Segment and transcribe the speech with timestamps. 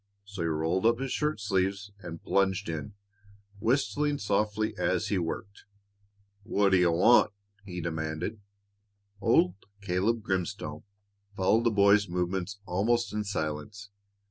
[0.25, 2.95] So he rolled up his shirt sleeves and plunged in,
[3.59, 5.65] whistling softly as he worked.
[6.43, 7.33] [Illustration: "What d'you want?"
[7.65, 8.41] he demanded]
[9.21, 10.81] Old Caleb Grimstone
[11.37, 13.91] followed the boy's movements almost in silence.